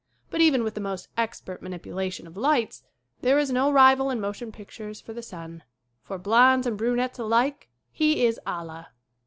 But 0.31 0.41
even 0.41 0.63
with 0.63 0.73
the 0.73 0.81
most 0.81 1.09
expert 1.15 1.61
manipulation 1.61 2.25
of 2.25 2.35
lights 2.35 2.81
there 3.21 3.37
is 3.37 3.51
no 3.51 3.71
rival 3.71 4.09
in 4.09 4.19
motion 4.19 4.51
pictures 4.51 4.99
for 4.99 5.13
the 5.13 5.21
sun. 5.21 5.61
For 6.01 6.17
blonds 6.17 6.65
and 6.65 6.75
brunettes 6.75 7.19
alike 7.19 7.69
he 7.91 8.25
is 8.25 8.39
Allah. 8.43 8.93